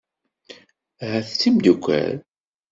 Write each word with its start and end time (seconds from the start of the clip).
Ahat 1.03 1.29
d 1.31 1.37
timeddukal. 1.39 2.17